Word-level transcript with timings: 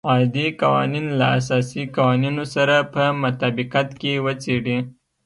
عادي 0.09 0.45
قوانین 0.61 1.05
له 1.19 1.25
اساسي 1.39 1.83
قوانینو 1.95 2.43
سره 2.55 2.75
په 2.93 3.03
مطابقت 3.23 3.87
کې 4.01 4.13
وڅېړي. 4.25 4.77